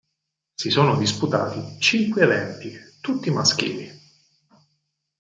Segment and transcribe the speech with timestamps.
[0.55, 3.87] Si sono disputati cinque eventi, tutti maschili.